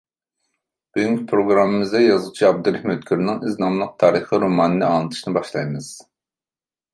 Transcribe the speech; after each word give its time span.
بۈگۈنكى 0.97 1.25
پروگراممىمىزدا 1.31 2.01
يازغۇچى 2.03 2.47
ئابدۇرېھىم 2.49 2.93
ئۆتكۈرنىڭ 2.95 3.45
ئىز 3.51 3.59
ناملىق 3.65 3.93
تارىخى 4.05 4.41
رومانىنى 4.45 4.89
ئاڭلىتىشنى 4.89 5.37
باشلايمىز. 5.39 5.93